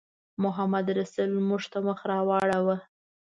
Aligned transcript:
محمدرسول 0.43 1.31
موږ 1.49 1.63
ته 1.71 1.79
مخ 1.87 1.99
راواړاوه. 2.11 2.77